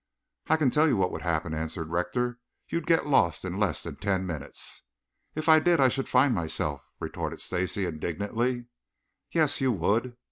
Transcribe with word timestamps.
"I 0.47 0.57
can 0.57 0.71
tell 0.71 0.87
you 0.87 0.97
what 0.97 1.11
would 1.11 1.21
happen," 1.21 1.53
answered 1.53 1.89
Rector. 1.91 2.39
"You'd 2.67 2.87
get 2.87 3.05
lost 3.05 3.45
in 3.45 3.59
less 3.59 3.83
than 3.83 3.97
ten 3.97 4.25
minutes." 4.25 4.81
"If 5.35 5.47
I 5.47 5.59
did 5.59 5.79
I 5.79 5.89
should 5.89 6.09
find 6.09 6.33
myself," 6.33 6.81
retorted 6.99 7.39
Stacy 7.39 7.85
indignantly. 7.85 8.65
"Yes, 9.31 9.61
you 9.61 9.71
would!" 9.73 10.17